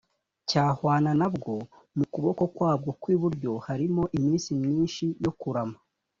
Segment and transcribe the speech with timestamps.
[0.49, 1.55] cyahwana na bwo
[1.97, 5.77] mu kuboko kwabwo kw iburyo harimo iminsi myinshi yo kurama